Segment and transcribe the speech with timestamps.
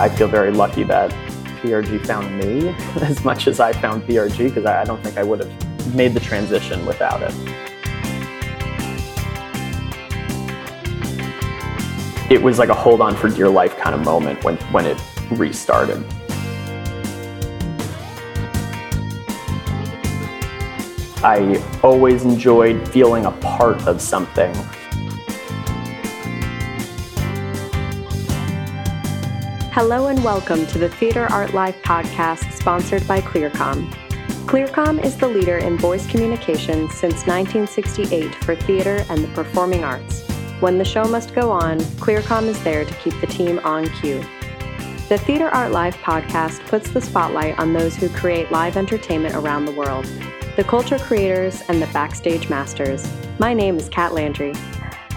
[0.00, 1.10] I feel very lucky that
[1.60, 2.68] PRG found me
[3.02, 6.20] as much as I found PRG because I don't think I would have made the
[6.20, 7.34] transition without it.
[12.30, 15.02] It was like a hold on for dear life kind of moment when, when it
[15.32, 16.04] restarted.
[21.24, 24.54] I always enjoyed feeling a part of something.
[29.80, 33.88] Hello and welcome to the Theater Art Life podcast sponsored by ClearCom.
[34.44, 40.28] ClearCom is the leader in voice communications since 1968 for theater and the performing arts.
[40.58, 44.20] When the show must go on, ClearCom is there to keep the team on cue.
[45.08, 49.64] The Theater Art Life podcast puts the spotlight on those who create live entertainment around
[49.64, 50.06] the world,
[50.56, 53.08] the culture creators and the backstage masters.
[53.38, 54.54] My name is Kat Landry.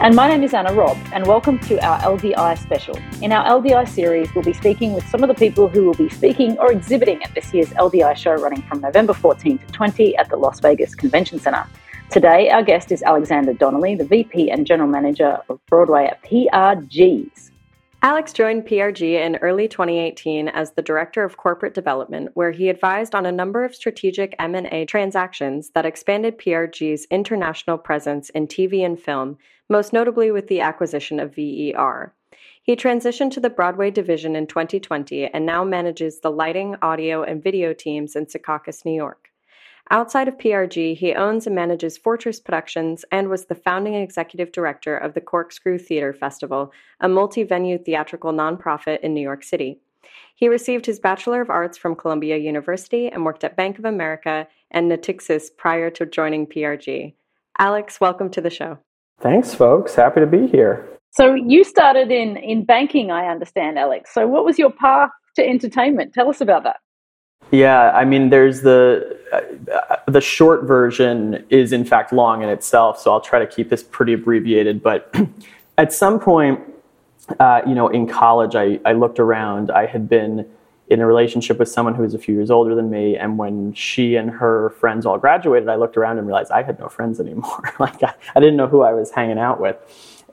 [0.02, 2.98] And my name is Anna Robb, and welcome to our LDI special.
[3.22, 6.10] In our LDI series, we'll be speaking with some of the people who will be
[6.10, 10.28] speaking or exhibiting at this year's LDI show running from November 14 to 20 at
[10.30, 11.68] the Las Vegas Convention Center.
[12.10, 17.51] Today, our guest is Alexander Donnelly, the VP and General Manager of Broadway at PRGs.
[18.04, 23.14] Alex joined PRG in early 2018 as the Director of Corporate Development, where he advised
[23.14, 29.00] on a number of strategic M&A transactions that expanded PRG's international presence in TV and
[29.00, 29.38] film,
[29.70, 32.16] most notably with the acquisition of VER.
[32.64, 37.44] He transitioned to the Broadway division in 2020 and now manages the lighting, audio, and
[37.44, 39.31] video teams in Secaucus, New York.
[39.92, 44.96] Outside of PRG, he owns and manages Fortress Productions and was the founding executive director
[44.96, 49.82] of the Corkscrew Theater Festival, a multi venue theatrical nonprofit in New York City.
[50.34, 54.48] He received his Bachelor of Arts from Columbia University and worked at Bank of America
[54.72, 57.14] and Natixis prior to joining PRG.
[57.60, 58.78] Alex, welcome to the show.
[59.20, 59.94] Thanks, folks.
[59.94, 60.88] Happy to be here.
[61.10, 64.14] So, you started in, in banking, I understand, Alex.
[64.14, 66.14] So, what was your path to entertainment?
[66.14, 66.78] Tell us about that.
[67.50, 73.00] Yeah, I mean, there's the uh, the short version is in fact long in itself,
[73.00, 74.84] so I'll try to keep this pretty abbreviated.
[74.84, 75.14] But
[75.78, 76.62] at some point,
[77.40, 79.72] uh, you know, in college, I, I looked around.
[79.72, 80.48] I had been
[80.90, 83.74] in a relationship with someone who was a few years older than me, and when
[83.74, 87.20] she and her friends all graduated, I looked around and realized I had no friends
[87.20, 87.74] anymore.
[87.80, 89.78] like I, I didn't know who I was hanging out with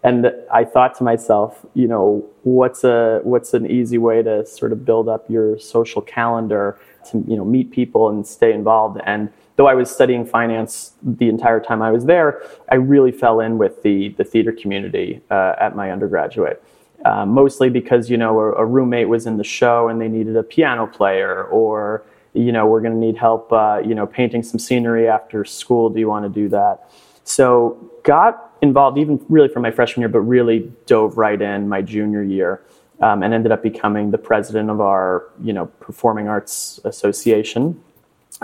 [0.03, 4.73] and I thought to myself, you know, what's a what's an easy way to sort
[4.73, 6.79] of build up your social calendar
[7.11, 9.01] to you know meet people and stay involved.
[9.05, 13.41] And though I was studying finance the entire time I was there, I really fell
[13.41, 16.63] in with the the theater community uh, at my undergraduate.
[17.05, 20.37] Uh, mostly because you know a, a, roommate was in the show and they needed
[20.37, 22.03] a piano player, or
[22.35, 25.91] you know we're going to need help, uh, you know, painting some scenery after school.
[25.91, 26.91] Do you want to do that?
[27.23, 31.83] So got involved even really from my freshman year, but really dove right in my
[31.83, 32.63] junior year
[33.00, 37.81] um, and ended up becoming the president of our you know performing arts association.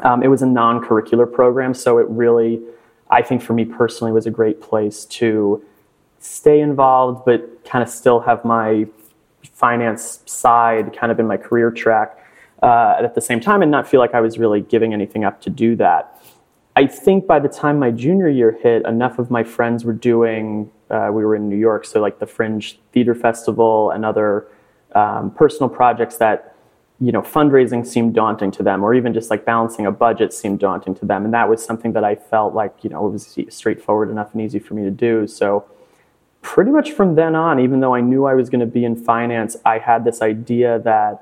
[0.02, 2.60] Um, it was a non-curricular program, so it really,
[3.10, 5.64] I think for me personally, was a great place to
[6.18, 8.86] stay involved, but kind of still have my
[9.52, 12.18] finance side kind of in my career track
[12.62, 15.40] uh, at the same time, and not feel like I was really giving anything up
[15.42, 16.20] to do that.
[16.76, 20.70] I think by the time my junior year hit, enough of my friends were doing,
[20.94, 24.46] uh, we were in New York, so like the Fringe Theater Festival and other
[24.94, 26.54] um, personal projects that,
[27.00, 30.60] you know, fundraising seemed daunting to them, or even just like balancing a budget seemed
[30.60, 31.24] daunting to them.
[31.24, 34.40] And that was something that I felt like, you know, it was straightforward enough and
[34.40, 35.26] easy for me to do.
[35.26, 35.64] So
[36.42, 38.94] pretty much from then on, even though I knew I was going to be in
[38.94, 41.14] finance, I had this idea that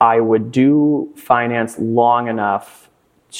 [0.00, 2.88] I would do finance long enough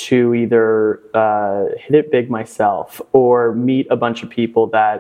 [0.09, 4.97] to either uh, hit it big myself or meet a bunch of people that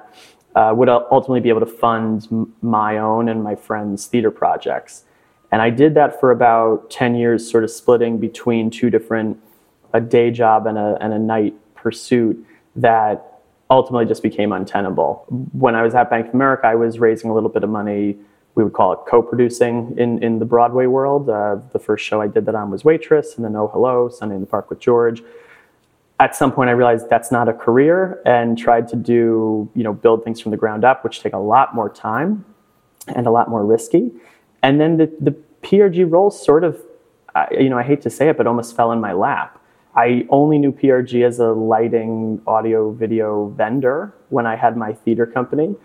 [0.54, 5.04] uh, would ultimately be able to fund my own and my friends' theater projects.
[5.50, 9.38] And I did that for about 10 years, sort of splitting between two different
[9.92, 12.46] a day job and a, and a night pursuit
[12.76, 13.40] that
[13.70, 15.24] ultimately just became untenable.
[15.52, 18.16] When I was at Bank of America, I was raising a little bit of money
[18.54, 21.28] we would call it co-producing in, in the Broadway world.
[21.28, 24.34] Uh, the first show I did that on was Waitress, and then Oh Hello, Sunday
[24.34, 25.22] in the Park with George.
[26.20, 29.92] At some point, I realized that's not a career, and tried to do you know
[29.92, 32.44] build things from the ground up, which take a lot more time
[33.08, 34.12] and a lot more risky.
[34.62, 36.80] And then the the PRG role sort of,
[37.52, 39.60] you know, I hate to say it, but almost fell in my lap.
[39.94, 45.26] I only knew PRG as a lighting, audio, video vendor when I had my theater
[45.26, 45.76] company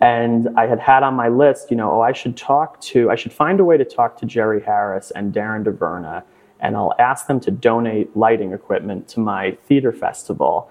[0.00, 3.16] and I had had on my list, you know, oh, I should talk to, I
[3.16, 6.22] should find a way to talk to Jere Harris and Darren DeVerna,
[6.60, 10.70] and I'll ask them to donate lighting equipment to my theater festival.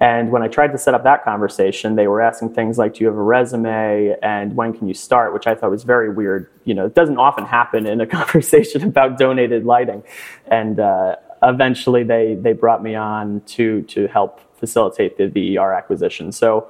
[0.00, 3.00] And when I tried to set up that conversation, they were asking things like, "Do
[3.00, 6.48] you have a resume?" and "When can you start?" Which I thought was very weird.
[6.64, 10.04] You know, it doesn't often happen in a conversation about donated lighting.
[10.46, 16.30] And uh, eventually, they they brought me on to to help facilitate the VER acquisition.
[16.30, 16.68] So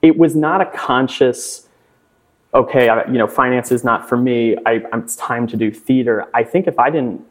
[0.00, 1.68] it was not a conscious
[2.54, 4.56] okay, I, you know, finance is not for me.
[4.66, 6.26] I, it's time to do theater.
[6.34, 7.24] I think if I didn't,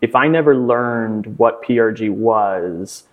[0.00, 3.04] if I never learned what PRG was,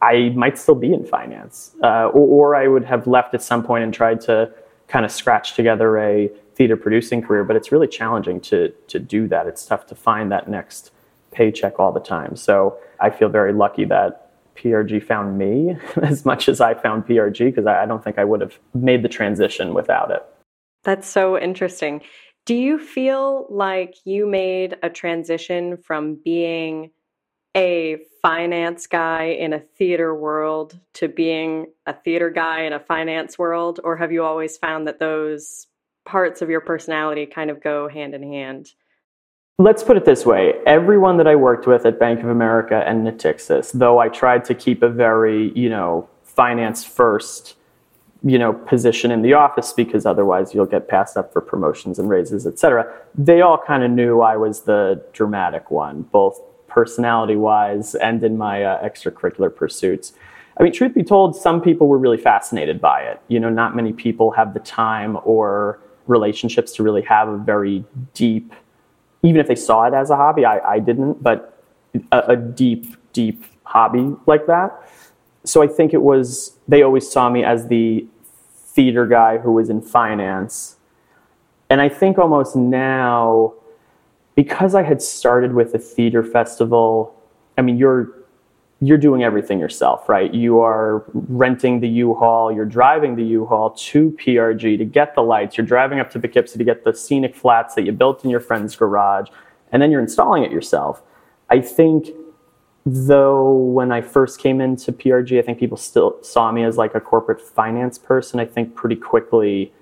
[0.00, 3.62] I might still be in finance, uh, or, or, I would have left at some
[3.62, 4.50] point and tried to
[4.88, 7.42] kind of scratch together a theater producing career.
[7.44, 9.46] But it's really challenging to to do that.
[9.46, 10.90] It's tough to find that next
[11.30, 12.36] paycheck all the time.
[12.36, 17.46] So I feel very lucky that PRG found me as much as I found PRG
[17.46, 20.24] because I, I don't think I would have made the transition without it.
[20.84, 22.02] That's so interesting.
[22.46, 26.90] Do you feel like you made a transition from being
[27.56, 33.38] a finance guy in a theater world to being a theater guy in a finance
[33.38, 33.80] world?
[33.82, 35.68] Or have you always found that those
[36.04, 38.72] parts of your personality kind of go hand in hand?
[39.58, 43.06] Let's put it this way everyone that I worked with at Bank of America and
[43.06, 47.56] Natixis, though I tried to keep a very, you know, finance first
[48.24, 52.08] you know position in the office because otherwise you'll get passed up for promotions and
[52.08, 52.90] raises et cetera.
[53.14, 58.36] They all kind of knew i was the dramatic one both personality wise and in
[58.36, 60.12] my uh, extracurricular pursuits.
[60.58, 63.20] I mean truth be told some people were really fascinated by it.
[63.28, 67.84] You know not many people have the time or relationships to really have a very
[68.12, 68.52] deep
[69.22, 71.54] even if they saw it as a hobby i, I didn't but
[72.12, 74.70] a, a deep deep hobby like that.
[75.44, 78.06] So I think it was they always saw me as the
[78.74, 80.76] theater guy who was in finance.
[81.70, 83.54] And I think almost now,
[84.34, 87.14] because I had started with a theater festival,
[87.56, 88.12] I mean, you're
[88.80, 90.34] you're doing everything yourself, right?
[90.34, 95.56] You are renting the U-Haul, you're driving the U-Haul to PRG to get the lights,
[95.56, 98.40] you're driving up to Poughkeepsie to get the scenic flats that you built in your
[98.40, 99.28] friend's garage,
[99.72, 101.02] and then you're installing it yourself.
[101.48, 102.08] I think
[102.86, 106.94] though when I first came into PRG, I think people still saw me as like
[106.94, 108.40] a corporate finance person.
[108.40, 109.72] I think pretty quickly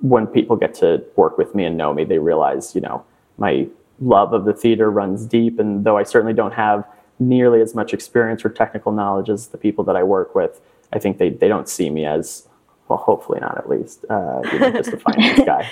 [0.00, 3.04] when people get to work with me and know me, they realize, you know,
[3.38, 3.66] my
[4.00, 5.58] love of the theater runs deep.
[5.58, 6.86] And though I certainly don't have
[7.18, 10.60] nearly as much experience or technical knowledge as the people that I work with,
[10.92, 12.48] I think they, they don't see me as,
[12.88, 15.70] well, hopefully not at least, uh, you know, just a finance guy.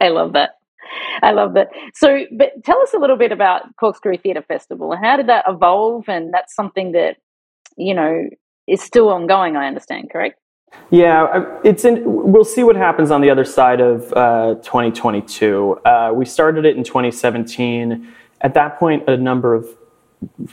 [0.00, 0.59] I love that.
[1.22, 1.68] I love that.
[1.94, 6.08] So, but tell us a little bit about Corkscrew Theatre Festival how did that evolve?
[6.08, 7.16] And that's something that,
[7.76, 8.28] you know,
[8.66, 10.38] is still ongoing, I understand, correct?
[10.90, 15.80] Yeah, it's in, we'll see what happens on the other side of uh, 2022.
[15.84, 18.06] Uh, we started it in 2017.
[18.42, 19.66] At that point, a number of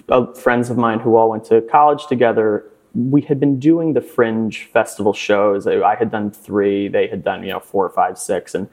[0.10, 4.02] uh, friends of mine who all went to college together, we had been doing the
[4.02, 5.68] Fringe Festival shows.
[5.68, 8.68] I had done three, they had done, you know, four, five, six, and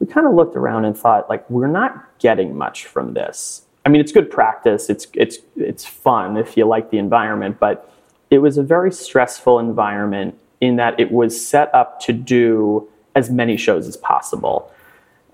[0.00, 3.62] we kind of looked around and thought, like, we're not getting much from this.
[3.86, 4.88] I mean, it's good practice.
[4.88, 7.92] It's it's it's fun if you like the environment, but
[8.30, 13.30] it was a very stressful environment in that it was set up to do as
[13.30, 14.70] many shows as possible.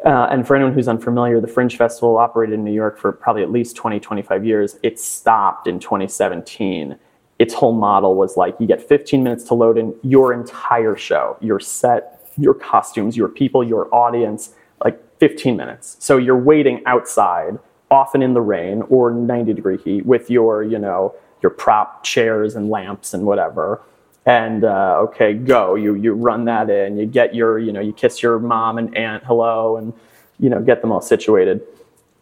[0.04, 3.42] Uh, and for anyone who's unfamiliar, the Fringe Festival operated in New York for probably
[3.42, 4.78] at least 20, 25 years.
[4.82, 6.96] It stopped in 2017.
[7.38, 11.36] Its whole model was like you get 15 minutes to load in your entire show,
[11.40, 14.54] your set, your costumes, your people, your audience,
[14.84, 15.96] like 15 minutes.
[16.00, 17.58] So you're waiting outside,
[17.90, 22.54] often in the rain or 90 degree heat, with your, you know, your prop chairs
[22.54, 23.82] and lamps and whatever.
[24.26, 25.74] And uh, okay, go.
[25.74, 26.98] You you run that in.
[26.98, 29.94] You get your, you know, you kiss your mom and aunt hello, and
[30.38, 31.62] you know, get them all situated.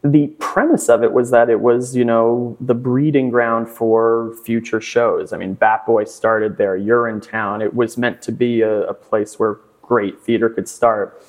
[0.04, 4.80] The premise of it was that it was, you know, the breeding ground for future
[4.80, 5.32] shows.
[5.32, 6.78] I mean, Bat Boy started there.
[6.78, 7.64] Urinetown.
[7.64, 9.58] It was meant to be a, a place where
[9.88, 11.22] great theater could start.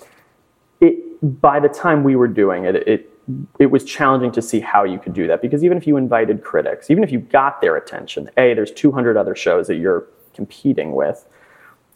[0.81, 3.09] It, by the time we were doing it, it,
[3.59, 6.43] it was challenging to see how you could do that because even if you invited
[6.43, 10.93] critics, even if you got their attention, A, there's 200 other shows that you're competing
[10.93, 11.25] with.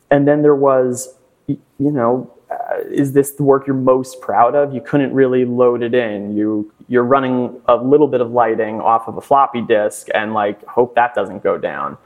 [0.10, 1.16] And then there was,
[1.48, 4.74] you know, uh, is this the work you're most proud of?
[4.74, 6.36] You couldn't really load it in.
[6.38, 10.64] You you're running a little bit of lighting off of a floppy disk and like
[10.66, 11.98] hope that doesn't go down.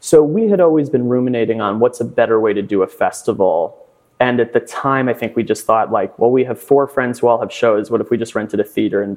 [0.00, 3.87] So we had always been ruminating on what's a better way to do a festival
[4.20, 7.20] and at the time, I think we just thought like, well, we have four friends
[7.20, 7.90] who all have shows.
[7.90, 9.16] What if we just rented a theater and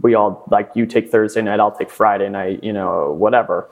[0.00, 3.68] we all like you take Thursday night, I'll take Friday night, you know, whatever.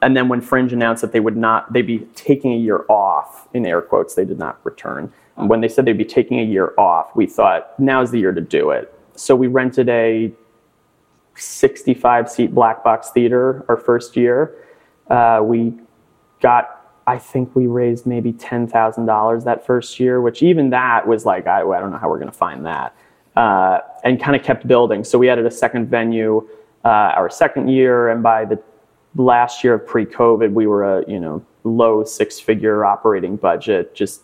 [0.00, 3.48] And then when Fringe announced that they would not, they'd be taking a year off
[3.52, 5.12] in air quotes, they did not return.
[5.34, 8.40] When they said they'd be taking a year off, we thought now's the year to
[8.40, 8.92] do it.
[9.16, 10.32] So we rented a
[11.34, 14.54] 65 seat black box theater our first year
[15.08, 15.72] Uh, we
[16.40, 16.77] got
[17.08, 21.24] I think we raised maybe ten thousand dollars that first year, which even that was
[21.24, 22.94] like I, I don't know how we're going to find that,
[23.34, 25.04] uh, and kind of kept building.
[25.04, 26.46] So we added a second venue
[26.84, 28.60] uh, our second year, and by the
[29.16, 34.20] last year of pre-COVID, we were a you know low six-figure operating budget, just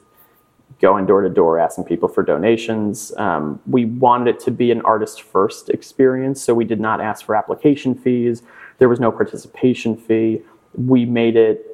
[0.81, 3.13] going door to door asking people for donations.
[3.17, 7.35] Um, we wanted it to be an artist-first experience, so we did not ask for
[7.35, 8.43] application fees.
[8.79, 10.43] There was no participation fee.
[10.75, 11.74] We made it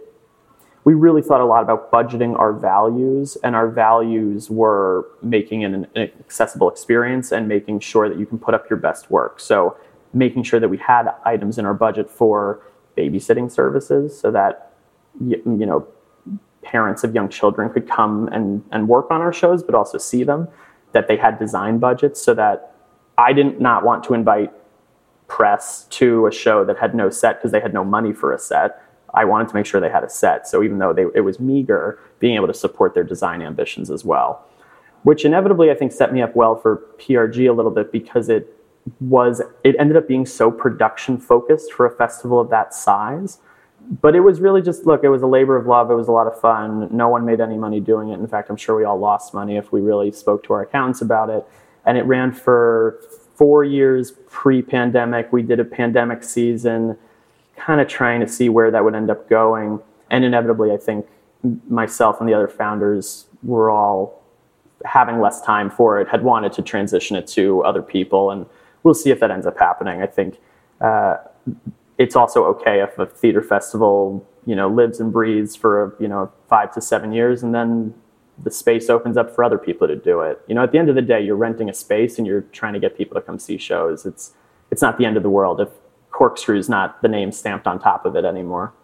[0.84, 5.86] we really thought a lot about budgeting our values, and our values were making an,
[5.94, 9.40] an, accessible experience and making sure that you can put up your best work.
[9.40, 9.76] So,
[10.12, 12.62] making sure that we had items in our budget for
[12.96, 14.72] babysitting services so that
[15.20, 15.86] you know
[16.62, 20.24] parents of young children could come and, and work on our shows, but also see
[20.24, 20.48] them.
[20.92, 22.74] That they had design budgets so that
[23.16, 24.52] I didn't not want to invite
[25.28, 28.38] press to a show that had no set because they had no money for a
[28.38, 28.82] set
[29.14, 30.46] I wanted to make sure they had a set.
[30.46, 34.04] So even though they, it was meager, being able to support their design ambitions as
[34.04, 34.46] well,
[35.02, 38.56] which inevitably I think set me up well for PRG a little bit because it
[39.00, 43.38] was it ended up being so production focused for a festival of that size.
[44.02, 45.90] But it was really just look, it was a labor of love.
[45.90, 46.88] It was a lot of fun.
[46.94, 48.20] No one made any money doing it.
[48.20, 51.00] In fact, I'm sure we all lost money if we really spoke to our accountants
[51.00, 51.44] about it.
[51.86, 53.00] And it ran for
[53.34, 55.32] four years pre-pandemic.
[55.32, 56.98] We did a pandemic season
[57.60, 59.80] kind of trying to see where that would end up going.
[60.10, 61.06] And inevitably, I think
[61.68, 64.22] myself and the other founders were all
[64.84, 68.30] having less time for it, had wanted to transition it to other people.
[68.30, 68.46] And
[68.82, 70.00] we'll see if that ends up happening.
[70.00, 70.38] I think
[70.80, 71.18] uh,
[71.98, 76.32] it's also okay if a theater festival, you know, lives and breathes for, you know,
[76.48, 77.94] five to seven years and then
[78.42, 80.40] the space opens up for other people to do it.
[80.46, 82.72] You know, at the end of the day, you're renting a space and you're trying
[82.72, 84.06] to get people to come see shows.
[84.06, 84.32] It's
[84.70, 85.68] it's not the end of the world if
[86.12, 88.74] corkscrew is not the name stamped on top of it anymore.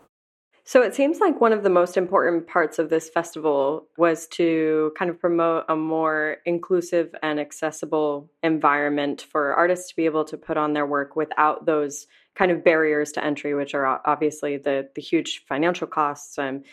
[0.68, 4.92] So it seems like one of the most important parts of this festival was to
[4.99, 10.37] kind of promote a more inclusive and accessible environment for artists to be able to
[10.37, 14.88] put on their work without those kind of barriers to entry, which are obviously the
[14.97, 16.64] the huge financial costs and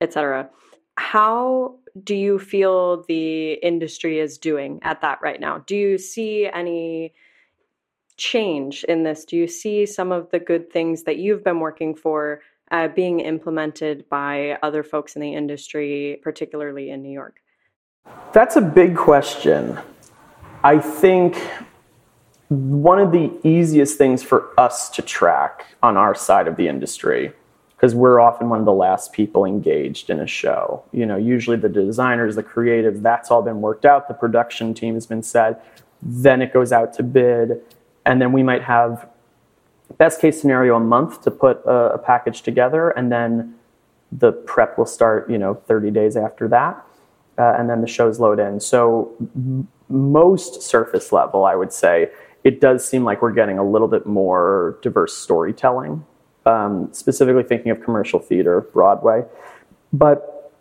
[0.00, 0.48] et cetera.
[0.96, 5.58] How do you feel the industry is doing at that right now?
[5.66, 7.12] Do you see any
[8.16, 9.24] change in this?
[9.24, 12.40] Do you see some of the good things that you've been working for
[12.70, 17.40] uh, being implemented by other folks in the industry, particularly in New York?
[18.32, 19.78] That's a big question.
[20.62, 21.36] I think
[22.48, 27.32] one of the easiest things for us to track on our side of the industry
[27.76, 30.82] because we're often one of the last people engaged in a show.
[30.92, 34.94] You know, usually the designers, the creatives, that's all been worked out, the production team
[34.94, 35.64] has been set,
[36.00, 37.60] then it goes out to bid,
[38.06, 39.08] and then we might have
[39.98, 43.54] best case scenario a month to put a, a, package together and then
[44.10, 46.84] the prep will start you know 30 days after that
[47.38, 48.60] uh, and then the shows load in.
[48.60, 52.10] So m- most surface level i would say
[52.42, 56.04] it does seem like we're getting a little bit more diverse storytelling
[56.46, 59.24] um, specifically thinking of commercial theater broadway.
[59.92, 60.52] But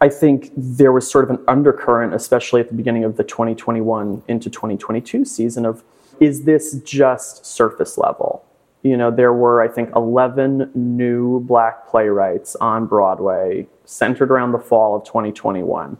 [0.00, 4.22] i think there was sort of an undercurrent especially at the beginning of the 2021
[4.26, 5.84] into 2022 season of
[6.20, 8.44] is this just surface level?
[8.82, 14.58] You know, there were, I think, 11 new black playwrights on Broadway centered around the
[14.58, 15.96] fall of 2021.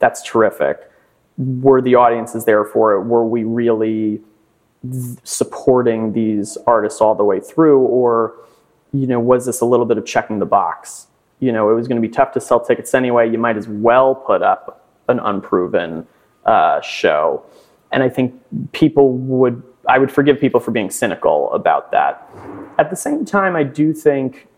[0.00, 0.90] That's terrific.
[1.38, 3.02] Were the audiences there for it?
[3.02, 4.20] Were we really
[5.22, 7.80] supporting these artists all the way through?
[7.80, 8.34] Or,
[8.92, 11.06] you know, was this a little bit of checking the box?
[11.38, 13.30] You know, it was going to be tough to sell tickets anyway.
[13.30, 16.06] You might as well put up an unproven
[16.44, 17.44] uh, show.
[17.94, 18.34] And I think
[18.72, 22.28] people would, I would forgive people for being cynical about that.
[22.76, 24.48] At the same time, I do think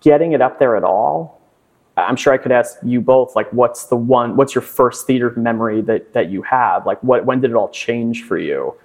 [0.00, 1.42] getting it up there at all,
[1.96, 5.34] I'm sure I could ask you both, like, what's the one, what's your first theater
[5.36, 6.86] memory that, that you have?
[6.86, 8.76] Like, what, when did it all change for you?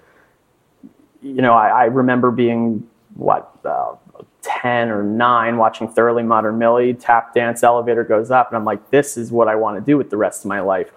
[1.22, 3.94] You know, I, I remember being, what, uh,
[4.42, 8.90] 10 or 9 watching Thoroughly Modern Millie, tap dance, elevator goes up, and I'm like,
[8.90, 10.92] this is what I want to do with the rest of my life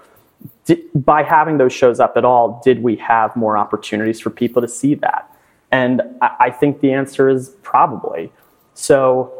[0.64, 4.62] did, by having those shows up at all, did we have more opportunities for people
[4.62, 5.34] to see that?
[5.70, 8.30] And I, I think the answer is probably.
[8.74, 9.32] So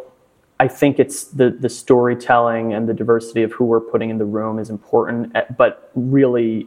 [0.58, 4.24] I think it's the, the storytelling and the diversity of who we're putting in the
[4.24, 6.66] room is important, eh, but really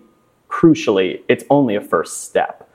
[0.50, 2.70] crucially, it's only a first step.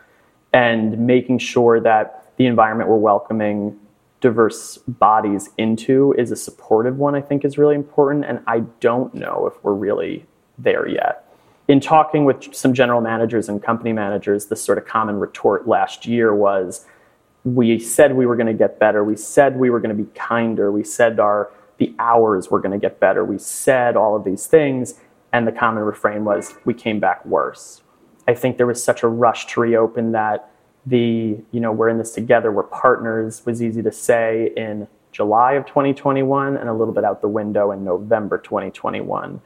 [0.53, 3.79] And making sure that the environment we're welcoming
[4.21, 8.25] diverse bodies into is a supportive one, I think is really important.
[8.25, 10.27] And I don't know if we're really
[10.59, 11.26] there yet
[11.69, 16.07] in talking with some general managers and company managers, the sort of common retort last
[16.07, 16.87] year was
[17.45, 19.05] we said we were going to get better.
[19.05, 20.71] We said we were going to be kinder.
[20.71, 23.25] We said our the hours were going to get better.
[23.25, 24.95] We said all of these things,
[25.33, 27.83] and the common refrain was we came back worse.
[28.27, 30.51] I think there was such a rush to reopen that
[30.87, 35.53] the you know we're in this together, we're partners was easy to say in July
[35.53, 39.41] of 2021 and a little bit out the window in November 2021.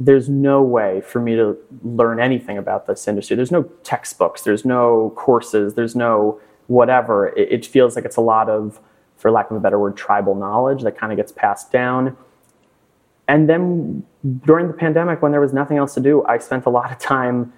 [0.00, 3.36] there's no way for me to learn anything about this industry.
[3.36, 7.28] There's no textbooks, there's no courses, there's no whatever.
[7.36, 8.80] It, it, feels like it's a lot of,
[9.16, 12.16] for lack of a better word, tribal knowledge that kind of gets passed down.
[13.26, 14.06] And then
[14.46, 16.98] during the pandemic, when there was nothing else to do, I spent a lot of
[16.98, 17.52] time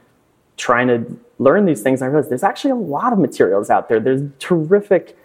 [0.57, 1.05] trying to
[1.39, 2.01] learn these things.
[2.01, 4.01] And I realized there's actually a lot of materials out there.
[4.01, 5.17] There's terrific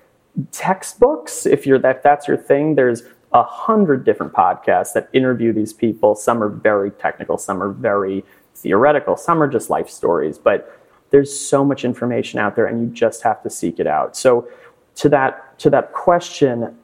[0.52, 2.76] textbooks if you're that that's your thing.
[2.76, 6.16] There's a hundred different podcasts that interview these people.
[6.16, 8.24] Some are very technical, some are very
[8.56, 10.38] theoretical, some are just life stories.
[10.38, 10.77] But
[11.10, 14.18] there's so much information out there, and you just have to seek it out.
[14.18, 14.48] So,
[14.96, 16.76] to that to that question,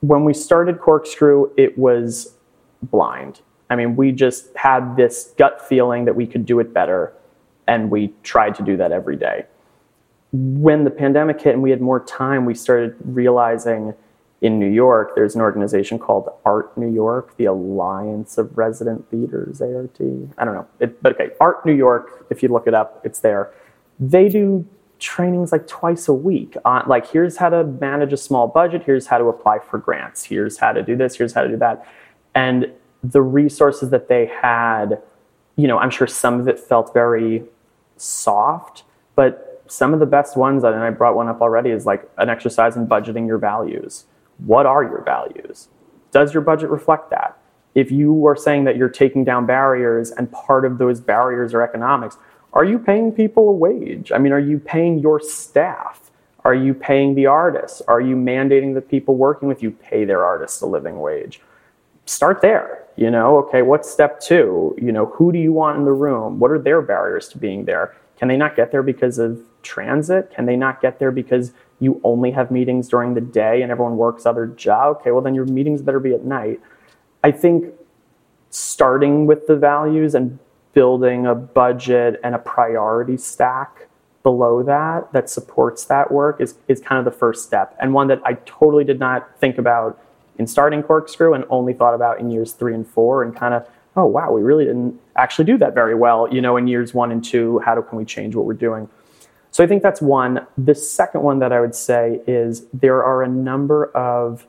[0.00, 2.34] when we started Corkscrew, it was
[2.82, 3.40] blind.
[3.68, 7.12] I mean, we just had this gut feeling that we could do it better,
[7.66, 9.46] and we tried to do that every day.
[10.32, 13.94] When the pandemic hit and we had more time, we started realizing
[14.40, 19.60] in New York, there's an organization called Art New York, the Alliance of Resident Theaters,
[19.60, 19.98] ART.
[20.38, 20.66] I don't know.
[20.78, 23.52] It, but okay, Art New York, if you look it up, it's there.
[23.98, 24.66] They do
[24.98, 29.06] trainings like twice a week on like here's how to manage a small budget, here's
[29.06, 31.86] how to apply for grants, here's how to do this, here's how to do that.
[32.34, 32.72] And
[33.02, 35.02] the resources that they had,
[35.56, 37.44] you know, I'm sure some of it felt very
[37.96, 38.84] soft,
[39.16, 42.30] but some of the best ones, and I brought one up already, is like an
[42.30, 44.04] exercise in budgeting your values
[44.44, 45.68] what are your values?
[46.12, 47.36] Does your budget reflect that?
[47.74, 51.62] If you are saying that you're taking down barriers and part of those barriers are
[51.62, 52.16] economics,
[52.52, 54.10] are you paying people a wage?
[54.10, 56.10] I mean, are you paying your staff?
[56.44, 57.80] Are you paying the artists?
[57.86, 61.40] Are you mandating that people working with you pay their artists a living wage?
[62.06, 62.84] Start there.
[62.96, 64.76] You know, okay, what's step two?
[64.80, 66.40] You know, who do you want in the room?
[66.40, 67.94] What are their barriers to being there?
[68.18, 70.32] Can they not get there because of transit?
[70.34, 73.96] Can they not get there because you only have meetings during the day and everyone
[73.96, 76.60] works other job, okay, well then your meetings better be at night.
[77.24, 77.74] I think
[78.50, 80.38] starting with the values and
[80.72, 83.88] building a budget and a priority stack
[84.22, 88.06] below that that supports that work is, is kind of the first step and one
[88.08, 89.98] that I totally did not think about
[90.38, 93.66] in starting Corkscrew and only thought about in years three and four and kind of,
[93.96, 97.12] oh wow, we really didn't actually do that very well, you know, in years one
[97.12, 98.88] and two, how do, can we change what we're doing?
[99.50, 100.46] So I think that's one.
[100.56, 104.46] The second one that I would say is there are a number of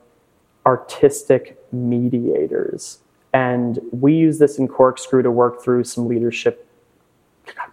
[0.66, 3.00] artistic mediators.
[3.34, 6.68] And we use this in Corkscrew to work through some leadership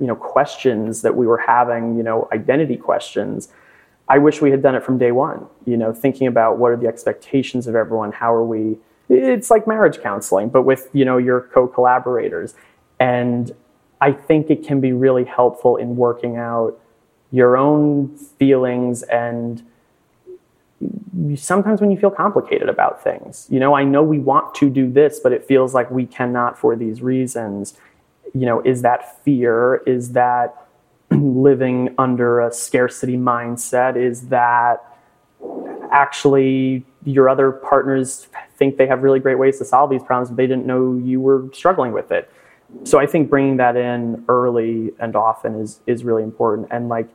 [0.01, 3.49] you know questions that we were having you know identity questions
[4.09, 6.77] i wish we had done it from day one you know thinking about what are
[6.77, 8.77] the expectations of everyone how are we
[9.09, 12.55] it's like marriage counseling but with you know your co-collaborators
[12.99, 13.53] and
[14.01, 16.79] i think it can be really helpful in working out
[17.31, 19.63] your own feelings and
[21.35, 23.47] sometimes when you feel complicated about things.
[23.51, 26.59] You know i know we want to do this but it feels like we cannot
[26.59, 27.75] for these reasons.
[28.35, 29.83] You know is that fear?
[29.87, 30.67] Is that
[31.11, 33.97] living under a scarcity mindset?
[33.97, 34.85] Is that
[35.91, 40.37] actually your other partners think they have really great ways to solve these problems but
[40.37, 42.31] they didn't know you were struggling with it
[42.85, 47.09] so i think bringing that in early and often is is really important and like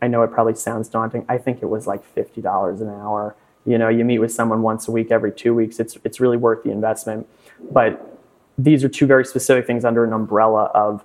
[0.00, 1.24] I know it probably sounds daunting.
[1.28, 3.34] I think it was like $50 an hour.
[3.64, 5.80] You know, you meet with someone once a week, every two weeks.
[5.80, 7.26] It's, it's really worth the investment.
[7.70, 8.20] But
[8.58, 11.04] these are two very specific things under an umbrella of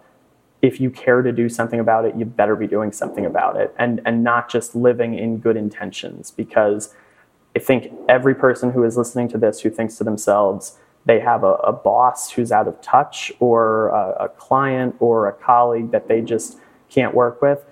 [0.62, 3.74] if you care to do something about it, you better be doing something about it
[3.80, 6.30] and, and not just living in good intentions.
[6.30, 6.94] Because
[7.56, 11.44] I think every person who is listening to this who thinks to themselves, they have
[11.44, 16.08] a, a boss who's out of touch or a, a client or a colleague that
[16.08, 16.58] they just
[16.90, 17.66] can't work with,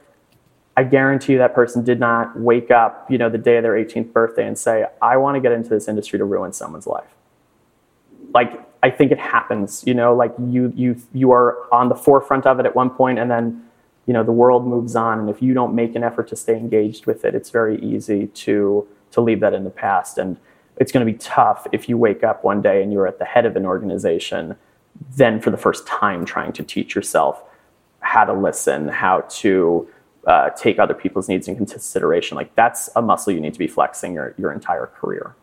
[0.80, 3.74] I guarantee you that person did not wake up, you know, the day of their
[3.74, 7.10] 18th birthday and say, I want to get into this industry to ruin someone's life.
[8.34, 12.46] Like, I think it happens, you know, like you, you, you are on the forefront
[12.46, 13.62] of it at one point and then,
[14.06, 15.20] you know, the world moves on.
[15.20, 18.28] And if you don't make an effort to stay engaged with it, it's very easy
[18.28, 20.18] to, to leave that in the past.
[20.18, 20.38] And
[20.80, 23.26] it's going to be tough if you wake up one day and you're at the
[23.26, 24.56] head of an organization,
[25.16, 27.44] then for the first time trying to teach yourself
[28.00, 29.88] how to listen, how to
[30.26, 32.36] uh, take other people's needs in consideration.
[32.36, 35.36] Like that's a muscle you need to be flexing your, your entire career.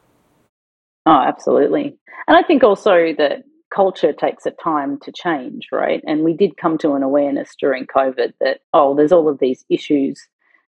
[1.04, 1.98] Oh, absolutely.
[2.26, 3.44] And I think also that
[3.74, 6.02] culture takes a time to change, right?
[6.06, 9.64] And we did come to an awareness during COVID that, oh, there's all of these
[9.68, 10.26] issues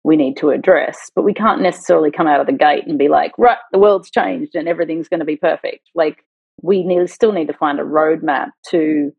[0.06, 3.08] we need to address, but we can't necessarily come out of the gate and be
[3.08, 5.90] like, right, the world's changed and everything's going to be perfect.
[5.96, 6.24] Like,
[6.62, 9.12] we need, still need to find a roadmap to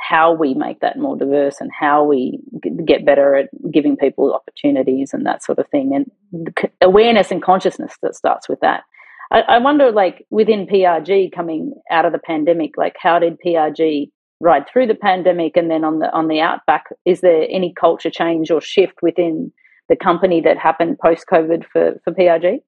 [0.00, 2.40] how we make that more diverse and how we
[2.84, 5.94] get better at giving people opportunities and that sort of thing.
[6.34, 8.82] And awareness and consciousness that starts with that.
[9.30, 14.10] I, I wonder, like within PRG coming out of the pandemic, like how did PRG
[14.40, 18.10] ride through the pandemic, and then on the on the outback, is there any culture
[18.10, 19.52] change or shift within
[19.92, 22.62] the company that happened post COVID for for PRG?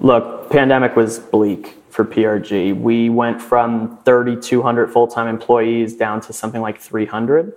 [0.00, 2.80] Look, pandemic was bleak for PRG.
[2.80, 7.52] We went from 3,200 full time employees down to something like 300.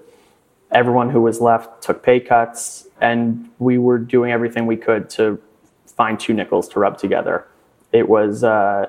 [0.71, 5.39] Everyone who was left took pay cuts, and we were doing everything we could to
[5.85, 7.45] find two nickels to rub together.
[7.91, 8.87] It was, uh,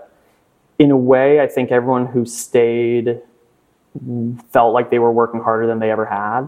[0.78, 3.20] in a way, I think everyone who stayed
[4.52, 6.46] felt like they were working harder than they ever had,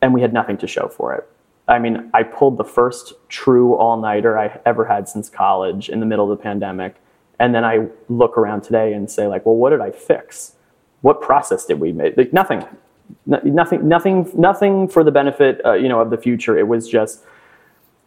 [0.00, 1.28] and we had nothing to show for it.
[1.68, 6.00] I mean, I pulled the first true all nighter I ever had since college in
[6.00, 6.96] the middle of the pandemic.
[7.38, 10.54] And then I look around today and say, like, well, what did I fix?
[11.02, 12.16] What process did we make?
[12.16, 12.64] Like, nothing,
[13.26, 16.58] nothing, nothing, nothing for the benefit, uh, you know, of the future.
[16.58, 17.22] It was just,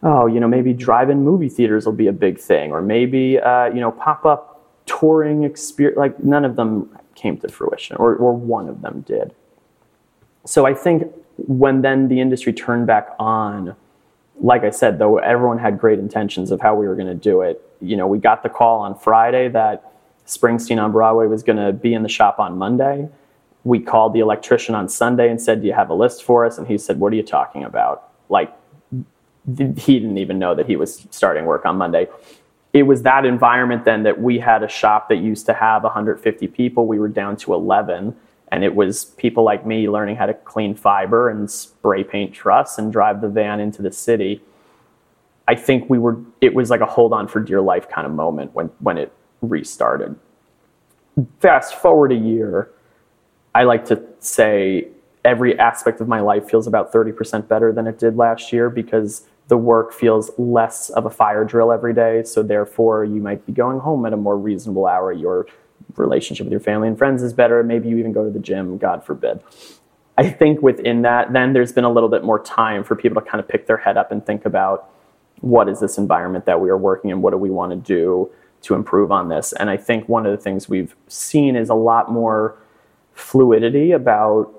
[0.02, 3.66] oh, you know, maybe drive-in movie theaters will be a big thing, or maybe, uh,
[3.66, 5.96] you know, pop-up touring experience.
[5.96, 9.34] Like, none of them came to fruition, or, or one of them did.
[10.44, 13.76] So I think when then the industry turned back on,
[14.40, 17.42] like I said, though everyone had great intentions of how we were going to do
[17.42, 19.92] it, you know, we got the call on Friday that
[20.26, 23.08] Springsteen on Broadway was going to be in the shop on Monday.
[23.64, 26.58] We called the electrician on Sunday and said, "Do you have a list for us?"
[26.58, 28.52] And he said, "What are you talking about?" Like
[29.46, 32.08] he didn't even know that he was starting work on Monday.
[32.72, 36.48] It was that environment then that we had a shop that used to have 150
[36.48, 36.86] people.
[36.86, 38.16] We were down to 11
[38.52, 42.76] and it was people like me learning how to clean fiber and spray paint truss
[42.76, 44.42] and drive the van into the city.
[45.48, 48.12] I think we were, it was like a hold on for dear life kind of
[48.12, 49.10] moment when, when it
[49.40, 50.16] restarted.
[51.40, 52.70] Fast forward a year,
[53.54, 54.88] I like to say
[55.24, 59.26] every aspect of my life feels about 30% better than it did last year because
[59.48, 62.22] the work feels less of a fire drill every day.
[62.24, 65.10] So therefore, you might be going home at a more reasonable hour.
[65.10, 65.46] You're
[65.96, 67.62] relationship with your family and friends is better.
[67.62, 69.40] Maybe you even go to the gym, God forbid.
[70.18, 73.28] I think within that, then there's been a little bit more time for people to
[73.28, 74.90] kind of pick their head up and think about
[75.40, 77.22] what is this environment that we are working in?
[77.22, 78.30] What do we want to do
[78.62, 79.52] to improve on this?
[79.54, 82.56] And I think one of the things we've seen is a lot more
[83.14, 84.52] fluidity about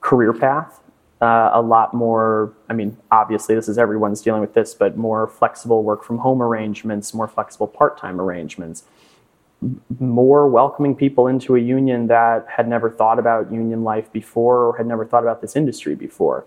[0.00, 0.80] career path.
[1.20, 5.26] Uh, a lot more, I mean, obviously, this is everyone's dealing with this, but more
[5.26, 8.84] flexible work from home arrangements, more flexible part time arrangements
[9.98, 14.76] more welcoming people into a union that had never thought about union life before or
[14.76, 16.46] had never thought about this industry before.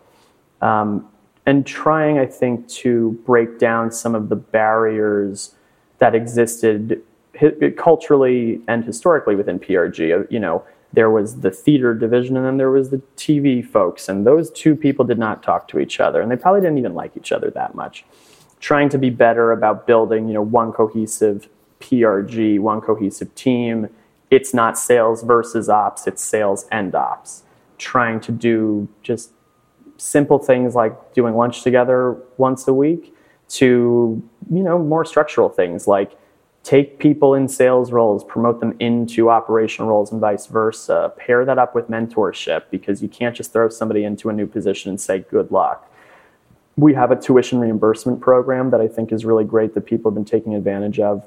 [0.62, 1.08] Um,
[1.46, 5.54] and trying, I think, to break down some of the barriers
[6.00, 7.02] that existed
[7.78, 10.22] culturally and historically within PRG.
[10.22, 14.08] Uh, you know, there was the theater division and then there was the TV folks,
[14.08, 16.94] and those two people did not talk to each other, and they probably didn't even
[16.94, 18.06] like each other that much.
[18.60, 21.50] Trying to be better about building, you know, one cohesive
[21.84, 23.90] PRG, one cohesive team.
[24.32, 27.44] It's not sales versus ops, it's sales and ops.
[27.78, 29.32] Trying to do just
[29.98, 33.14] simple things like doing lunch together once a week
[33.50, 36.12] to, you know, more structural things like
[36.64, 41.12] take people in sales roles, promote them into operational roles and vice versa.
[41.18, 44.90] Pair that up with mentorship because you can't just throw somebody into a new position
[44.90, 45.90] and say good luck.
[46.76, 50.16] we have a tuition reimbursement program that I think is really great that people have
[50.16, 51.24] been taking advantage of,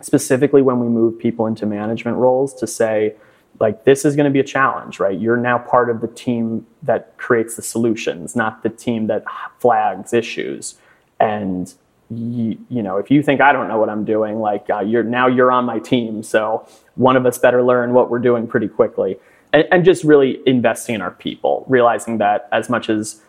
[0.00, 3.14] specifically when we move people into management roles to say,
[3.58, 5.18] like, this is going to be a challenge, right?
[5.18, 9.24] You're now part of the team that creates the solutions, not the team that
[9.58, 10.76] flags issues.
[11.18, 11.72] And
[12.10, 15.02] you, you know, if you think I don't know what I'm doing, like, uh, you're
[15.02, 18.68] now you're on my team, so one of us better learn what we're doing pretty
[18.68, 19.18] quickly,
[19.52, 23.22] and, and just really investing in our people, realizing that as much as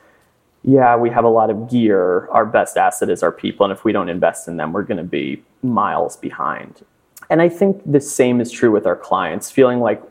[0.63, 2.27] yeah, we have a lot of gear.
[2.27, 3.65] Our best asset is our people.
[3.65, 6.85] And if we don't invest in them, we're going to be miles behind.
[7.29, 10.01] And I think the same is true with our clients, feeling like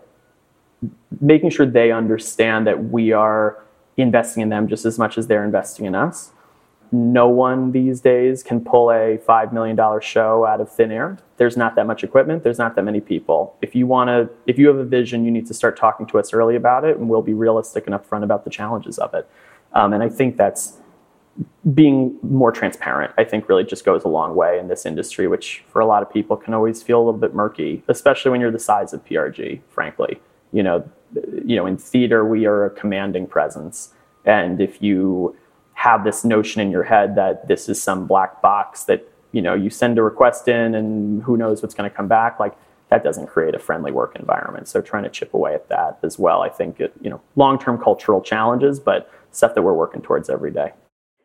[1.20, 3.62] making sure they understand that we are
[3.96, 6.30] investing in them just as much as they're investing in us.
[6.92, 11.18] No one these days can pull a $5 million show out of thin air.
[11.36, 13.54] There's not that much equipment, there's not that many people.
[13.62, 16.18] If you want to, if you have a vision, you need to start talking to
[16.18, 19.28] us early about it, and we'll be realistic and upfront about the challenges of it.
[19.72, 20.78] Um, and I think that's
[21.74, 25.64] being more transparent, I think really just goes a long way in this industry, which
[25.68, 28.50] for a lot of people can always feel a little bit murky, especially when you're
[28.50, 30.20] the size of PRG, frankly.
[30.52, 30.90] You know,
[31.44, 33.94] you know, in theater we are a commanding presence.
[34.24, 35.36] And if you
[35.74, 39.54] have this notion in your head that this is some black box that, you know,
[39.54, 42.54] you send a request in and who knows what's going to come back, like
[42.90, 44.68] that doesn't create a friendly work environment.
[44.68, 47.78] So trying to chip away at that as well, I think it, you know, long-term
[47.78, 50.72] cultural challenges, but stuff that we're working towards every day.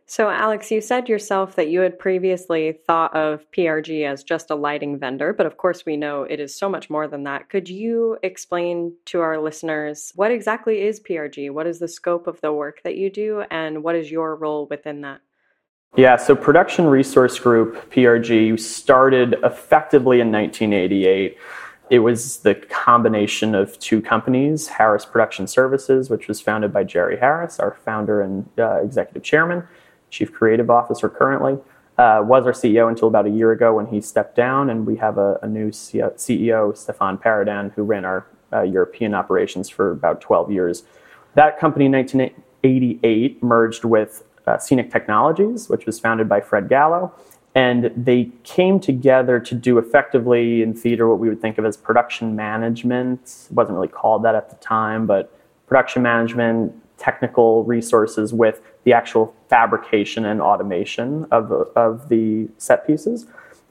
[0.08, 4.56] So, Alex, you said yourself that you had previously thought of PRG as just a
[4.56, 7.50] lighting vendor, but of course, we know it is so much more than that.
[7.50, 11.50] Could you explain to our listeners what exactly is PRG?
[11.50, 14.68] What is the scope of the work that you do, and what is your role
[14.70, 15.22] within that?
[15.98, 21.38] Yeah, so Production Resource Group, PRG, started effectively in 1988
[21.90, 27.18] it was the combination of two companies Harris Production Services, which was founded by Jere
[27.18, 29.64] Harris, our founder and uh, executive chairman,
[30.10, 31.58] chief creative officer currently.
[31.98, 34.98] Uh, was our CEO until about a year ago when he stepped down, and we
[34.98, 40.20] have a, a new CEO, Stephan Paradise, who ran our uh, European operations for about
[40.20, 40.84] 12 years.
[41.36, 47.14] That company in 1988 merged with uh, Scenic Technologies, which was founded by Fred Gallo,
[47.56, 51.78] and they came together to do effectively in theater what we would think of as
[51.78, 53.48] production management.
[53.50, 55.32] It wasn't really called that at the time, but
[55.66, 63.24] production management, technical resources with the actual fabrication and automation of, of the set pieces.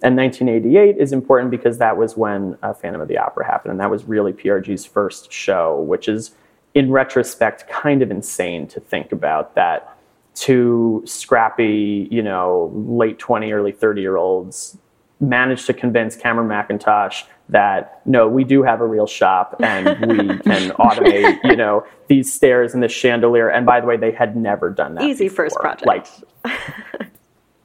[0.03, 3.81] And 1988 is important because that was when uh, Phantom of the Opera happened, and
[3.81, 6.33] that was really PRG's first show, which is,
[6.75, 9.94] in retrospect, kind of insane to think about that
[10.35, 14.77] two scrappy, you know, late 20, early 30 year olds
[15.21, 20.17] managed to convince Cameron Mackintosh that no, we do have a real shop and we
[20.39, 23.49] can automate, you know, these stairs and this chandelier.
[23.49, 25.05] And by the way, they had never done that.
[25.05, 25.47] Easy before.
[25.47, 25.87] first project.
[25.87, 26.07] Like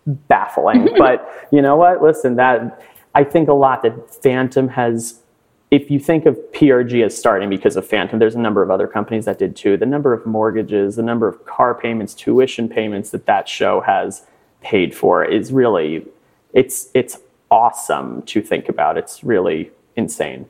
[0.08, 0.90] baffling.
[0.98, 2.02] but you know what?
[2.02, 2.82] Listen, that
[3.16, 5.19] I think a lot that Phantom has
[5.72, 8.88] if you think of PRG as starting because of Phantom, there's a number of other
[8.88, 9.78] companies that did too.
[9.78, 14.26] The number of mortgages, the number of car payments, tuition payments that that show has
[14.62, 16.06] paid for is really,
[16.54, 17.20] it's it's
[17.52, 18.98] awesome to think about.
[18.98, 20.48] It's really insane.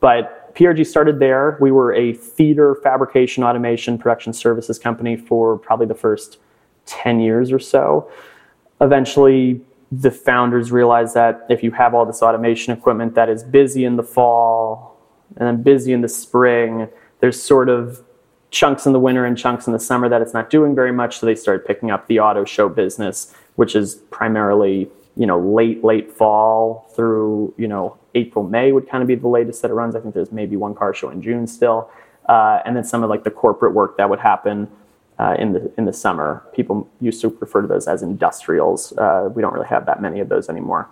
[0.00, 1.58] But PRG started there.
[1.60, 6.38] We were a theater fabrication automation production services company for probably the first
[6.86, 8.10] 10 years or so.
[8.80, 9.60] Eventually,
[9.92, 13.96] the founders realize that if you have all this automation equipment that is busy in
[13.96, 14.98] the fall
[15.36, 16.88] and then busy in the spring,
[17.20, 18.02] there's sort of
[18.50, 21.18] chunks in the winter and chunks in the summer that it's not doing very much.
[21.18, 25.82] So they started picking up the auto show business, which is primarily you know late
[25.82, 29.74] late fall through you know April May would kind of be the latest that it
[29.74, 29.94] runs.
[29.94, 31.90] I think there's maybe one car show in June still,
[32.28, 34.68] uh, and then some of like the corporate work that would happen
[35.18, 36.44] uh, in the in the summer.
[36.54, 38.92] People used to refer to those as industrials.
[38.98, 40.88] Uh, we don't really have that many of those anymore.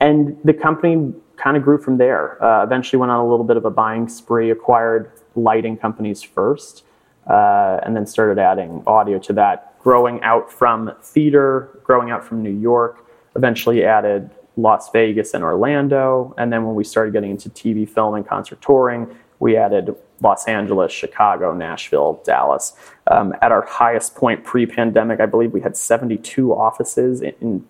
[0.00, 2.42] And the company kind of grew from there.
[2.42, 6.84] Uh, eventually, went on a little bit of a buying spree, acquired lighting companies first,
[7.26, 9.78] uh, and then started adding audio to that.
[9.80, 13.06] Growing out from theater, growing out from New York.
[13.36, 16.34] Eventually, added Las Vegas and Orlando.
[16.38, 20.46] And then when we started getting into TV, film, and concert touring, we added Los
[20.46, 22.72] Angeles, Chicago, Nashville, Dallas.
[23.06, 27.64] Um, at our highest point pre pandemic, I believe we had 72 offices in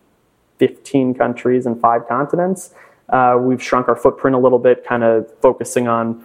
[0.59, 2.73] 15 countries and five continents.
[3.09, 6.25] Uh, we've shrunk our footprint a little bit, kind of focusing on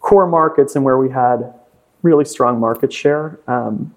[0.00, 1.52] core markets and where we had
[2.02, 3.94] really strong market share um,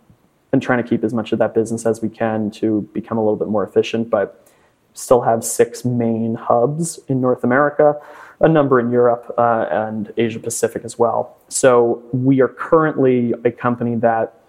[0.51, 3.21] and trying to keep as much of that business as we can to become a
[3.21, 4.47] little bit more efficient, but
[4.93, 7.99] still have six main hubs in North America
[8.39, 11.37] a number in Europe uh, and Asia Pacific as well.
[11.49, 14.39] So we are currently a company that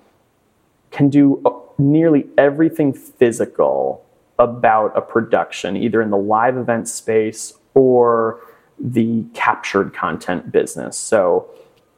[0.91, 1.43] can do
[1.79, 4.05] nearly everything physical
[4.39, 8.41] about a production, either in the live event space or
[8.79, 10.97] the captured content business.
[10.97, 11.49] So,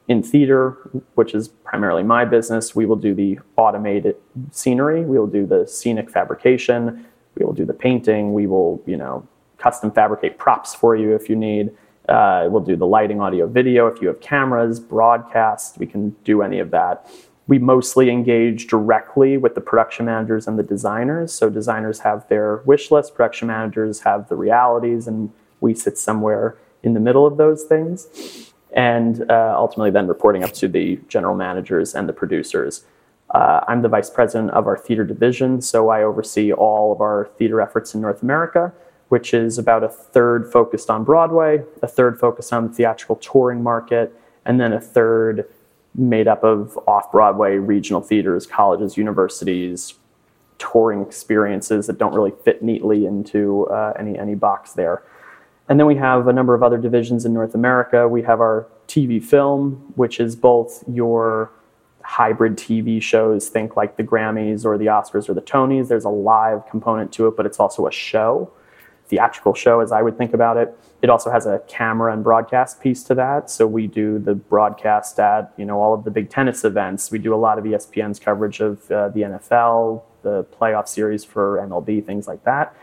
[0.08, 0.78] in theater,
[1.14, 4.16] which is primarily my business, we will do the automated
[4.52, 8.96] scenery, we will do the scenic fabrication, we will do the painting, we will, you
[8.96, 9.26] know,
[9.58, 11.70] custom fabricate props for you if you need.
[12.08, 13.86] Uh, we'll do the lighting, audio, video.
[13.88, 17.10] If you have cameras, broadcast, we can do any of that.
[17.48, 21.32] We mostly engage directly with the production managers and the designers.
[21.32, 26.56] So designers have their wish list, production managers have the realities, and we sit somewhere
[26.82, 28.52] in the middle of those things.
[28.72, 32.84] And uh, ultimately, then reporting up to the general managers and the producers.
[33.30, 37.30] Uh, I'm the vice president of our theater division, so I oversee all of our
[37.38, 38.72] theater efforts in North America
[39.08, 43.62] which is about a third focused on Broadway, a third focused on the theatrical touring
[43.62, 44.12] market,
[44.44, 45.48] and then a third
[45.94, 49.94] made up of off Broadway regional theaters, colleges, universities,
[50.58, 55.02] touring experiences that don't really fit neatly into uh, any, any box there.
[55.68, 58.06] And then we have a number of other divisions in North America.
[58.08, 61.50] We have our TV film, which is both your
[62.02, 65.88] hybrid TV shows, think like the Grammys or the Oscars or the Tonys.
[65.88, 68.50] There's a live component to it, but it's also a show
[69.08, 70.76] theatrical show as I would think about it.
[71.02, 73.50] It also has a camera and broadcast piece to that.
[73.50, 77.10] So we do the broadcast at you know all of the big tennis events.
[77.10, 81.58] We do a lot of ESPN's coverage of uh, the NFL, the playoff series for
[81.58, 82.74] MLB, things like that.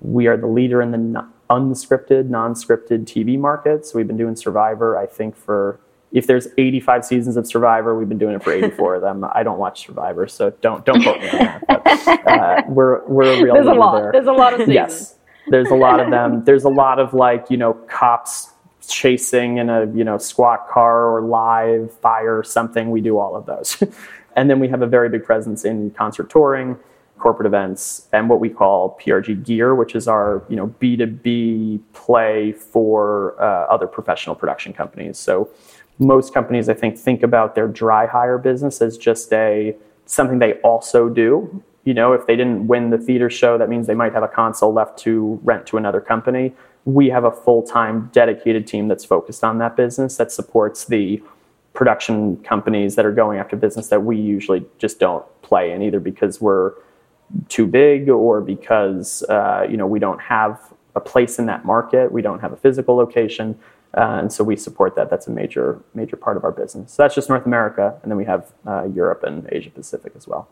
[0.00, 3.86] We are the leader in the non- unscripted, non-scripted TV market.
[3.86, 5.78] So we've been doing Survivor, I think, for
[6.10, 9.24] if there's 85 seasons of Survivor, we've been doing it for 84 of them.
[9.32, 11.62] I don't watch Survivor, so don't don't quote me on that.
[11.66, 14.00] But, uh, we're we're a real There's a lot.
[14.00, 14.12] there.
[14.12, 14.74] There's a lot of seasons.
[14.74, 15.14] Yes.
[15.48, 16.44] There's a lot of them.
[16.46, 18.52] There's a lot of like, you know, cops
[18.86, 22.90] chasing in a, you know, squat car or live fire or something.
[22.90, 23.82] We do all of those.
[24.36, 26.78] and then we have a very big presence in concert touring,
[27.18, 32.52] corporate events, and what we call PRG Gear, which is our, you know, B2B play
[32.52, 35.18] for uh, other professional production companies.
[35.18, 35.48] So
[35.98, 39.76] most companies, I think, think about their dry hire business as just a
[40.06, 43.86] something they also do you know, if they didn't win the theater show, that means
[43.86, 46.54] they might have a console left to rent to another company.
[46.84, 51.22] We have a full time dedicated team that's focused on that business that supports the
[51.74, 56.00] production companies that are going after business that we usually just don't play in either
[56.00, 56.74] because we're
[57.48, 62.12] too big or because uh, you know we don't have a place in that market.
[62.12, 63.58] We don't have a physical location.
[63.94, 65.10] Uh, and so we support that.
[65.10, 66.92] That's a major major part of our business.
[66.92, 67.98] So that's just north america.
[68.02, 70.48] And then we have uh, europe and asia pacific as well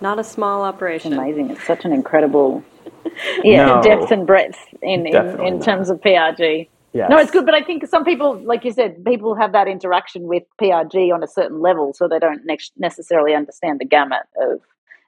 [0.00, 1.12] not a small operation.
[1.12, 1.50] Amazing.
[1.50, 2.64] It's such an incredible
[3.44, 6.68] yeah, no, depth and breadth in, in, in terms of PRG.
[6.92, 7.08] Yes.
[7.08, 10.24] No, it's good, but I think some people, like you said, people have that interaction
[10.24, 14.60] with PRG on a certain level, so they don't ne- necessarily understand the gamut of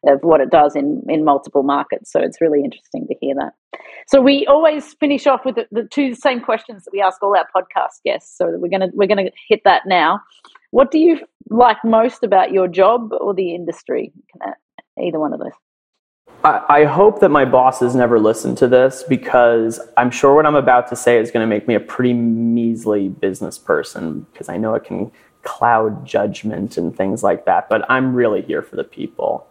[0.04, 2.12] of what it does in in multiple markets.
[2.12, 3.52] So it's really interesting to hear that.
[4.06, 7.36] So we always finish off with the, the two same questions that we ask all
[7.36, 8.36] our podcast guests.
[8.36, 10.20] So we're gonna we're gonna hit that now.
[10.70, 14.12] What do you like most about your job or the industry?
[14.30, 14.52] Can
[15.00, 15.52] either one of those.
[16.44, 20.88] I, hope that my bosses never listen to this because I'm sure what I'm about
[20.88, 24.74] to say is going to make me a pretty measly business person because I know
[24.74, 27.68] it can cloud judgment and things like that.
[27.68, 29.46] But I'm really here for the people.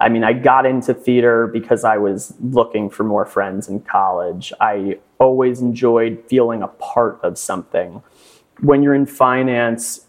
[0.00, 4.52] I mean, I got into theater because I was looking for more friends in college.
[4.60, 8.02] I always enjoyed feeling a part of something.
[8.60, 10.06] When you're in finance,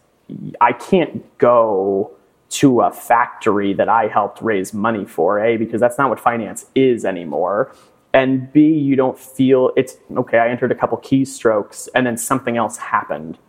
[0.59, 2.11] I can't go
[2.53, 6.67] to a factory that I helped raise money for, A, because that's not what finance
[6.75, 7.73] is anymore.
[8.13, 12.55] And B, you don't feel it's okay, I entered a couple keystrokes and then something
[12.55, 13.39] else happened.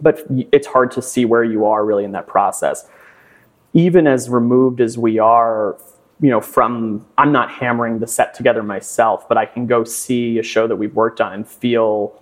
[0.00, 2.88] But it's hard to see where you are really in that process.
[3.72, 5.76] Even as removed as we are,
[6.20, 10.38] you know, from I'm not hammering the set together myself, but I can go see
[10.38, 12.20] a show that we've worked on and feel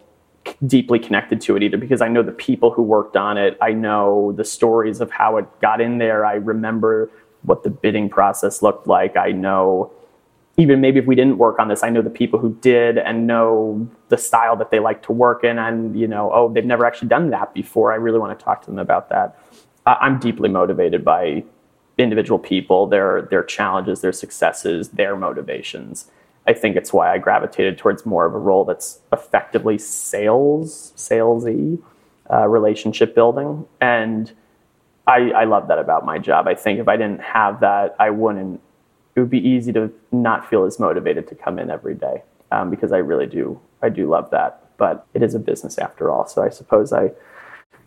[0.67, 3.57] deeply connected to it either because I know the people who worked on it.
[3.61, 6.25] I know the stories of how it got in there.
[6.25, 7.11] I remember
[7.43, 9.17] what the bidding process looked like.
[9.17, 9.93] I know
[10.59, 13.27] even maybe if we didn't work on this, I know the people who did and
[13.27, 15.59] know the style that they like to work in.
[15.59, 17.93] And, you know, oh, they've never actually done that before.
[17.93, 19.38] I really want to talk to them about that.
[19.87, 21.45] I'm deeply motivated by
[21.99, 26.11] individual people, their, their challenges, their successes, their motivations.
[26.47, 31.81] I think it's why I gravitated towards more of a role that's effectively sales, salesy,
[32.33, 34.33] uh, relationship building, and
[35.07, 36.47] I, I love that about my job.
[36.47, 38.61] I think if I didn't have that, I wouldn't.
[39.15, 42.71] It would be easy to not feel as motivated to come in every day um,
[42.71, 43.61] because I really do.
[43.83, 46.27] I do love that, but it is a business after all.
[46.27, 47.11] So I suppose I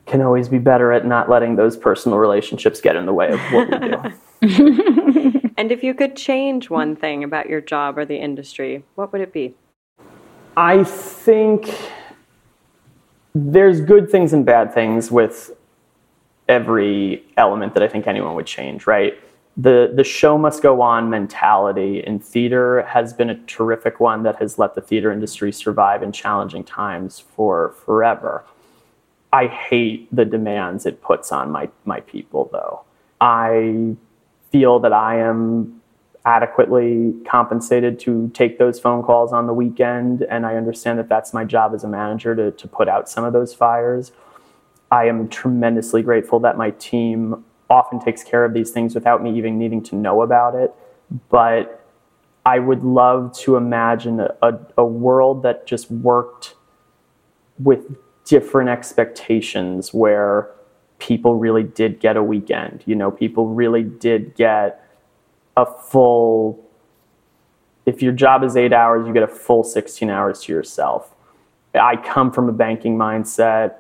[0.06, 3.40] can always be better at not letting those personal relationships get in the way of
[3.52, 5.12] what we do.
[5.58, 9.22] And if you could change one thing about your job or the industry, what would
[9.22, 9.56] it be?
[10.58, 11.74] I think
[13.34, 15.52] there's good things and bad things with
[16.48, 19.14] every element that I think anyone would change, right?
[19.58, 24.38] The the show must go on mentality in theater has been a terrific one that
[24.38, 28.44] has let the theater industry survive in challenging times for forever.
[29.32, 32.84] I hate the demands it puts on my my people though.
[33.22, 33.96] I
[34.56, 35.82] feel that I am
[36.26, 40.22] adequately compensated to take those phone calls on the weekend.
[40.30, 43.26] And I understand that that's my job as a manager to, to put out some
[43.26, 44.14] of those fires.
[44.90, 49.38] I am tremendously grateful that my team often takes care of these things without me
[49.38, 50.74] even needing to know about it.
[51.30, 51.86] But
[52.46, 56.56] I would love to imagine a, a world that just worked
[57.60, 60.50] with different expectations where
[61.00, 62.84] people really did get a weekend.
[62.86, 64.82] You know, people really did get
[65.58, 66.62] a full
[67.86, 71.14] if your job is eight hours you get a full 16 hours to yourself.
[71.74, 73.76] I come from a banking mindset.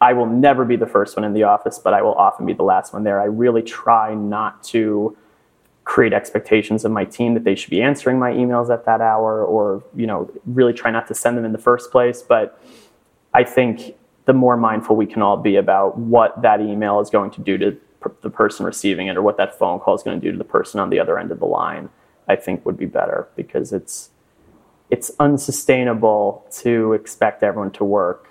[0.00, 2.52] I will never be the first one in the office but i will often be
[2.52, 3.20] the last one there.
[3.20, 5.16] I really try not to
[5.84, 9.44] create expectations of my team that they should be answering my emails at that hour
[9.44, 12.22] or you know really try not to send them in the first place.
[12.22, 12.60] But
[13.34, 13.94] i think
[14.24, 17.58] the more mindful we can all be about what that email is going to do
[17.58, 17.76] to
[18.20, 20.44] the person receiving it or what that phone call is going to do to the
[20.44, 21.88] person on the other end of the line,
[22.28, 24.10] I think would be better because it's
[24.90, 28.28] it's unsustainable to expect everyone to work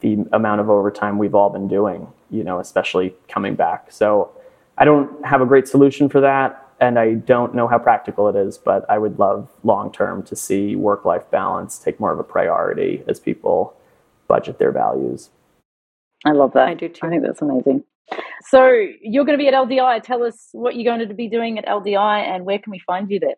[0.00, 3.90] the amount of overtime we've all been doing, you know, especially coming back.
[3.90, 4.30] So
[4.78, 8.36] I don't have a great solution for that and I don't know how practical it
[8.36, 12.18] is, but I would love long term to see work life balance take more of
[12.18, 13.74] a priority as people
[14.30, 15.30] budget their values.
[16.24, 16.68] I love that.
[16.68, 17.06] I do too.
[17.06, 17.82] I think that's amazing.
[18.42, 18.68] So
[19.02, 20.02] you're going to be at LDI.
[20.02, 23.10] Tell us what you're going to be doing at LDI and where can we find
[23.10, 23.34] you there?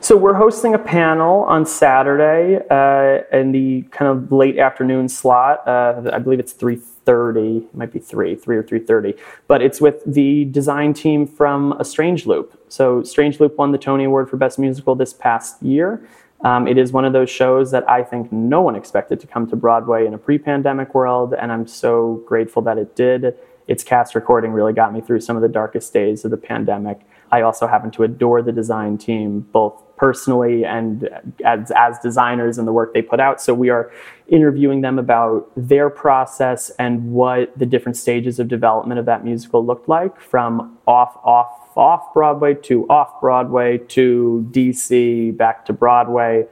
[0.00, 5.66] So we're hosting a panel on Saturday uh, in the kind of late afternoon slot.
[5.68, 7.58] Uh, I believe it's three thirty.
[7.58, 9.14] It might be three, three or three thirty.
[9.46, 12.60] But it's with the design team from A Strange Loop.
[12.68, 16.02] So Strange Loop won the Tony Award for Best Musical this past year.
[16.44, 19.48] Um, it is one of those shows that I think no one expected to come
[19.48, 23.34] to Broadway in a pre-pandemic world, and I'm so grateful that it did
[23.66, 27.00] its cast recording really got me through some of the darkest days of the pandemic.
[27.30, 31.08] I also happen to adore the design team, both personally and
[31.44, 33.40] as, as designers and the work they put out.
[33.40, 33.92] So we are
[34.28, 39.64] interviewing them about their process and what the different stages of development of that musical
[39.64, 46.46] looked like from off, off, off Broadway to off Broadway to DC back to Broadway,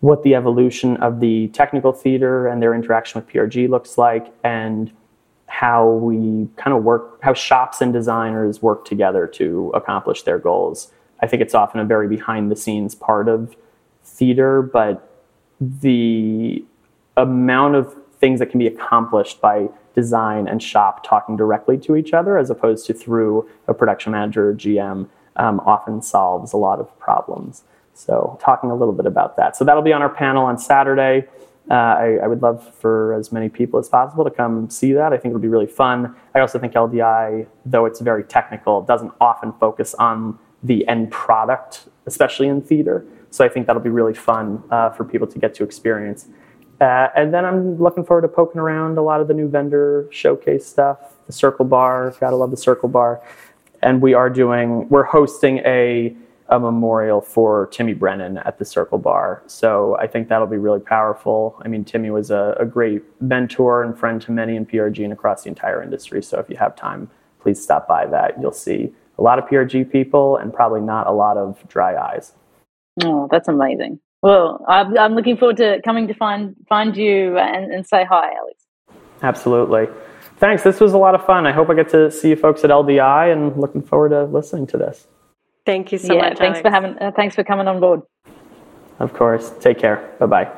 [0.00, 4.92] what the evolution of the technical theater and their interaction with PRG looks like, and
[5.46, 10.92] how we kind of work, how shops and designers work together to accomplish their goals.
[11.20, 13.56] I think it's often a very behind the scenes part of
[14.04, 15.24] theater, but
[15.60, 16.64] the
[17.16, 22.12] amount of things that can be accomplished by design and shop talking directly to each
[22.12, 26.78] other as opposed to through a production manager or GM um, often solves a lot
[26.78, 27.62] of problems.
[27.94, 29.56] So, talking a little bit about that.
[29.56, 31.26] So, that'll be on our panel on Saturday.
[31.70, 35.12] Uh, I, I, would love for as many people as possible to come see that.
[35.12, 36.16] I think it'll be really fun.
[36.34, 41.88] I also think LDI, though it's very technical, doesn't often focus on the end product,
[42.06, 43.04] especially in theater.
[43.30, 46.28] So I think that'll be really fun uh, for people to get to experience.
[46.80, 50.08] Uh, and then I'm looking forward to poking around a lot of the new vendor
[50.10, 50.98] showcase stuff.
[51.26, 53.20] The Circle Bar, gotta love the Circle Bar.
[53.82, 56.16] And we are doing, we're hosting a
[56.48, 59.42] a memorial for Timmy Brennan at the Circle Bar.
[59.46, 61.60] So I think that'll be really powerful.
[61.62, 65.12] I mean, Timmy was a, a, great mentor and friend to many in PRG and
[65.12, 66.22] across the entire industry.
[66.22, 68.40] So if you have time, please stop by that.
[68.40, 72.32] You'll see a lot of PRG people and probably not a lot of dry eyes.
[73.02, 74.00] Oh, that's amazing.
[74.22, 78.32] Well, I'm, I'm looking forward to coming to find find you and, and say hi,
[78.36, 78.64] Alex.
[79.22, 79.86] Absolutely.
[80.38, 80.62] Thanks.
[80.62, 81.46] This was a lot of fun.
[81.46, 84.66] I hope I get to see you folks at LDI and looking forward to listening
[84.68, 85.06] to this.
[85.66, 86.38] Thank you so yeah, much.
[86.38, 86.60] Thanks Alex.
[86.62, 86.98] for having.
[86.98, 88.02] Uh, thanks for coming on board.
[88.98, 89.52] Of course.
[89.60, 90.16] Take care.
[90.18, 90.52] Bye bye.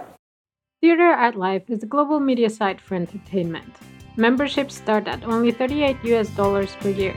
[0.81, 3.75] Theater Art Life is a global media site for entertainment.
[4.17, 7.17] Memberships start at only 38 US dollars per year.